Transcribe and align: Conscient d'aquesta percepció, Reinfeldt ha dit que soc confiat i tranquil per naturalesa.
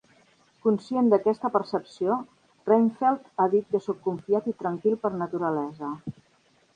Conscient 0.67 1.09
d'aquesta 1.13 1.49
percepció, 1.57 2.15
Reinfeldt 2.69 3.29
ha 3.37 3.47
dit 3.51 3.67
que 3.75 3.81
soc 3.89 3.99
confiat 4.07 4.49
i 4.53 4.55
tranquil 4.63 4.97
per 5.05 5.13
naturalesa. 5.19 5.91